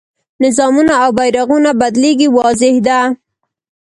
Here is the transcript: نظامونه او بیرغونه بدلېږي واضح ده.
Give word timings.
نظامونه 0.43 0.93
او 1.03 1.09
بیرغونه 1.17 1.71
بدلېږي 1.79 2.27
واضح 2.37 2.75
ده. 2.87 2.99